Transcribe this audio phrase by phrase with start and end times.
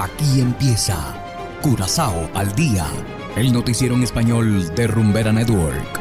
[0.00, 0.96] Aquí empieza
[1.60, 2.86] Curazao al día,
[3.34, 6.00] el noticiero en español de Rumbera Network.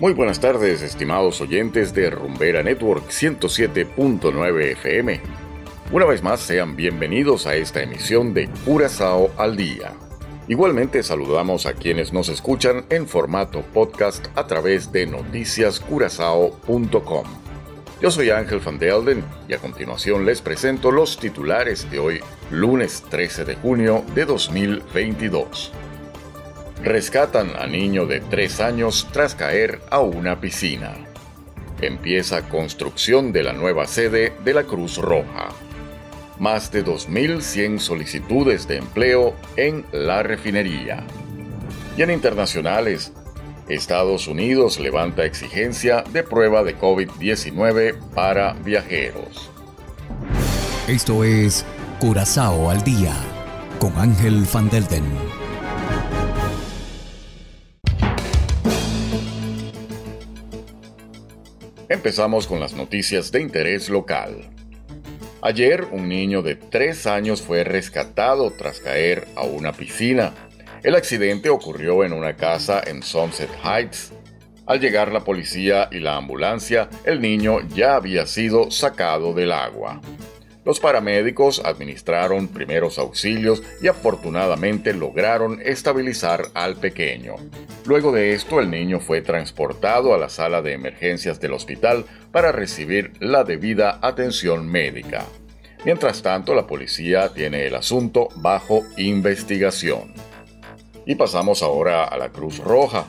[0.00, 5.20] Muy buenas tardes, estimados oyentes de Rumbera Network 107.9 FM.
[5.92, 9.92] Una vez más, sean bienvenidos a esta emisión de Curazao al día.
[10.48, 17.24] Igualmente saludamos a quienes nos escuchan en formato podcast a través de noticiascurazao.com.
[18.00, 22.20] Yo soy Ángel Van Delden y a continuación les presento los titulares de hoy,
[22.52, 25.72] lunes 13 de junio de 2022.
[26.84, 30.94] Rescatan a niño de 3 años tras caer a una piscina.
[31.80, 35.48] Empieza construcción de la nueva sede de la Cruz Roja.
[36.38, 41.04] Más de 2.100 solicitudes de empleo en la refinería.
[41.96, 43.12] Y en internacionales,
[43.68, 49.50] Estados Unidos levanta exigencia de prueba de COVID-19 para viajeros.
[50.86, 51.64] Esto es
[51.98, 53.14] Curazao al día
[53.78, 55.04] con Ángel Van Delden.
[61.88, 64.50] Empezamos con las noticias de interés local.
[65.46, 70.34] Ayer un niño de 3 años fue rescatado tras caer a una piscina.
[70.82, 74.12] El accidente ocurrió en una casa en Sunset Heights.
[74.66, 80.00] Al llegar la policía y la ambulancia, el niño ya había sido sacado del agua.
[80.66, 87.36] Los paramédicos administraron primeros auxilios y afortunadamente lograron estabilizar al pequeño.
[87.84, 92.50] Luego de esto, el niño fue transportado a la sala de emergencias del hospital para
[92.50, 95.24] recibir la debida atención médica.
[95.84, 100.14] Mientras tanto, la policía tiene el asunto bajo investigación.
[101.06, 103.04] Y pasamos ahora a la Cruz Roja.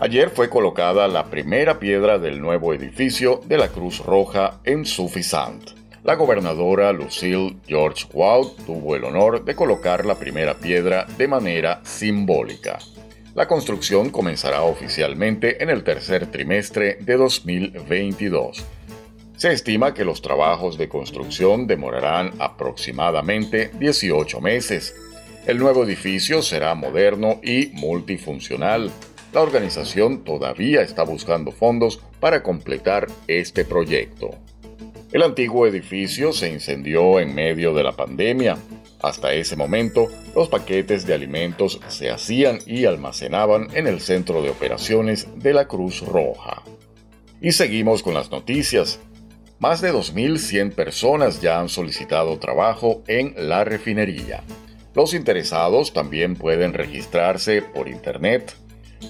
[0.00, 5.79] Ayer fue colocada la primera piedra del nuevo edificio de la Cruz Roja en Suffisant.
[6.02, 11.82] La gobernadora Lucille George Wald tuvo el honor de colocar la primera piedra de manera
[11.84, 12.78] simbólica.
[13.34, 18.64] La construcción comenzará oficialmente en el tercer trimestre de 2022.
[19.36, 24.94] Se estima que los trabajos de construcción demorarán aproximadamente 18 meses.
[25.46, 28.90] El nuevo edificio será moderno y multifuncional.
[29.34, 34.30] La organización todavía está buscando fondos para completar este proyecto.
[35.12, 38.56] El antiguo edificio se incendió en medio de la pandemia.
[39.02, 40.06] Hasta ese momento,
[40.36, 45.66] los paquetes de alimentos se hacían y almacenaban en el centro de operaciones de la
[45.66, 46.62] Cruz Roja.
[47.40, 49.00] Y seguimos con las noticias.
[49.58, 54.44] Más de 2.100 personas ya han solicitado trabajo en la refinería.
[54.94, 58.54] Los interesados también pueden registrarse por Internet.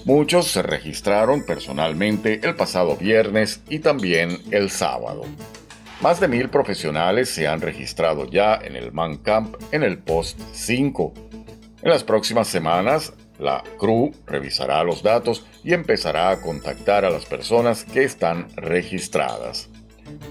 [0.05, 5.25] Muchos se registraron personalmente el pasado viernes y también el sábado.
[6.01, 10.39] Más de mil profesionales se han registrado ya en el Man Camp en el Post
[10.51, 11.13] 5.
[11.83, 17.25] En las próximas semanas, la CRU revisará los datos y empezará a contactar a las
[17.25, 19.69] personas que están registradas.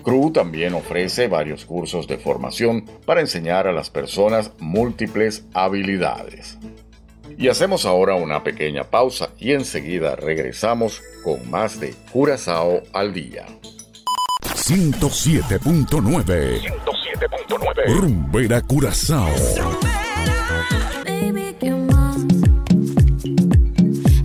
[0.03, 6.59] CRU también ofrece varios cursos de formación para enseñar a las personas múltiples habilidades.
[7.39, 13.47] Y hacemos ahora una pequeña pausa y enseguida regresamos con más de Curazao al día.
[14.71, 19.29] 107.9 107.9 Rumbera Curazao
[21.05, 22.17] Baby, ¿qué más?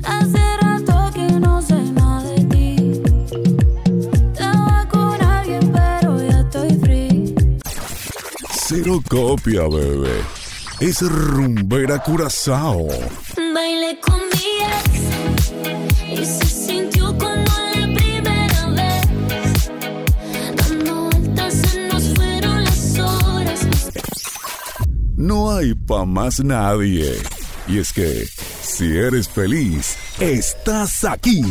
[0.03, 3.01] Hace rato que no sé nada de ti.
[4.13, 7.35] Estaba con alguien, pero ya estoy free.
[8.67, 10.22] Cero copia, bebé.
[10.79, 12.88] Es Rumbera Curazao.
[13.51, 14.24] Bailé con
[25.55, 27.13] hay pa' más nadie.
[27.67, 28.25] Y es que,
[28.61, 31.43] si eres feliz, estás aquí.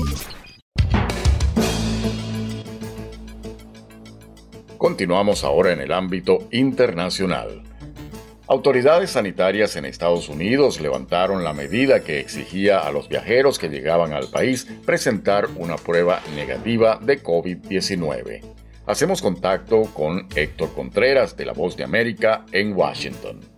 [4.78, 7.62] Continuamos ahora en el ámbito internacional.
[8.46, 14.12] Autoridades sanitarias en Estados Unidos levantaron la medida que exigía a los viajeros que llegaban
[14.12, 18.42] al país presentar una prueba negativa de COVID-19.
[18.86, 23.53] Hacemos contacto con Héctor Contreras de La Voz de América en Washington.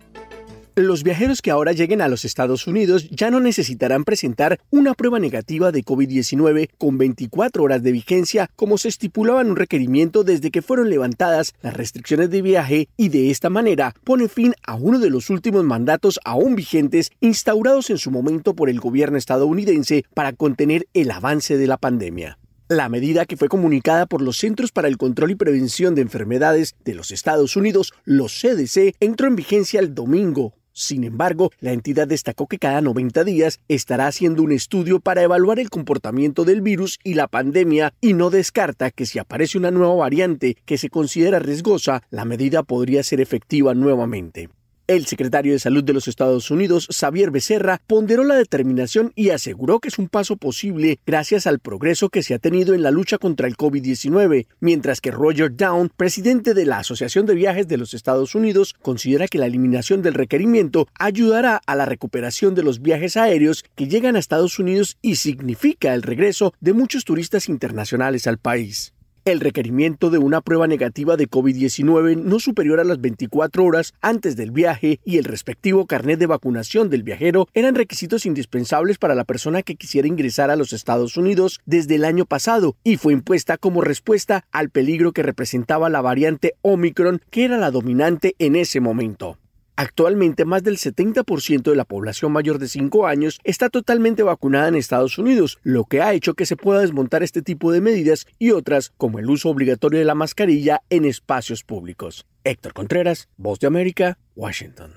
[0.79, 5.17] Los viajeros que ahora lleguen a los Estados Unidos ya no necesitarán presentar una prueba
[5.17, 10.51] negativa de COVID-19 con 24 horas de vigencia como se estipulaba en un requerimiento desde
[10.51, 14.99] que fueron levantadas las restricciones de viaje y de esta manera pone fin a uno
[14.99, 20.31] de los últimos mandatos aún vigentes instaurados en su momento por el gobierno estadounidense para
[20.33, 22.37] contener el avance de la pandemia.
[22.69, 26.75] La medida que fue comunicada por los Centros para el Control y Prevención de Enfermedades
[26.85, 30.53] de los Estados Unidos, los CDC, entró en vigencia el domingo.
[30.79, 35.57] Sin embargo, la entidad destacó que cada 90 días estará haciendo un estudio para evaluar
[35.57, 39.95] el comportamiento del virus y la pandemia y no descarta que si aparece una nueva
[39.95, 44.49] variante que se considera riesgosa, la medida podría ser efectiva nuevamente.
[44.87, 49.81] El secretario de Salud de los Estados Unidos, Xavier Becerra, ponderó la determinación y aseguró
[49.81, 53.17] que es un paso posible gracias al progreso que se ha tenido en la lucha
[53.17, 57.93] contra el COVID-19, mientras que Roger Down, presidente de la Asociación de Viajes de los
[57.93, 63.17] Estados Unidos, considera que la eliminación del requerimiento ayudará a la recuperación de los viajes
[63.17, 68.37] aéreos que llegan a Estados Unidos y significa el regreso de muchos turistas internacionales al
[68.37, 68.93] país.
[69.27, 74.37] El requerimiento de una prueba negativa de COVID-19 no superior a las 24 horas antes
[74.37, 79.25] del viaje y el respectivo carnet de vacunación del viajero eran requisitos indispensables para la
[79.25, 83.57] persona que quisiera ingresar a los Estados Unidos desde el año pasado y fue impuesta
[83.57, 88.79] como respuesta al peligro que representaba la variante Omicron que era la dominante en ese
[88.79, 89.37] momento.
[89.79, 94.75] Actualmente más del 70% de la población mayor de 5 años está totalmente vacunada en
[94.75, 98.49] Estados Unidos, lo que ha hecho que se pueda desmontar este tipo de medidas y
[98.49, 102.25] otras como el uso obligatorio de la mascarilla en espacios públicos.
[102.43, 104.93] Héctor Contreras, Voz de América, Washington.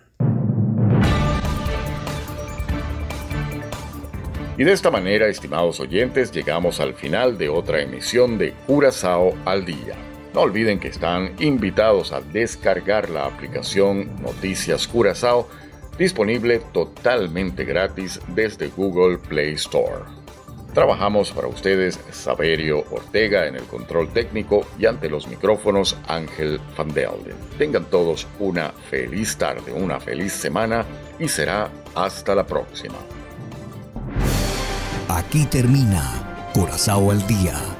[4.56, 9.66] Y de esta manera, estimados oyentes, llegamos al final de otra emisión de Curazao al
[9.66, 10.09] Día.
[10.34, 15.48] No olviden que están invitados a descargar la aplicación Noticias Curazao,
[15.98, 20.04] disponible totalmente gratis desde Google Play Store.
[20.72, 26.94] Trabajamos para ustedes Saberio Ortega en el control técnico y ante los micrófonos Ángel Van
[26.94, 27.34] Delden.
[27.58, 30.86] Tengan todos una feliz tarde, una feliz semana
[31.18, 32.94] y será hasta la próxima.
[35.08, 37.79] Aquí termina Curazao al Día